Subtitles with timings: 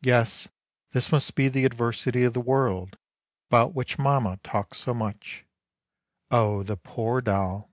[0.00, 0.46] Yes,
[0.92, 2.96] this must be the adversity of the world,
[3.48, 5.44] about which mama talked so much.
[6.30, 7.68] Oh, the poor doll